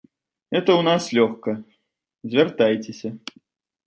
[0.53, 1.53] Гэта ў нас лёгка,
[2.31, 3.09] звяртайцеся.